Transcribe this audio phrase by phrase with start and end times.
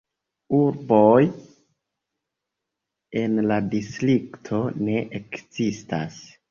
[0.59, 1.19] Urboj
[3.23, 6.23] en la distrikto ne ekzistas.